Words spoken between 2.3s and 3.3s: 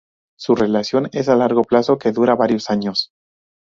varios años.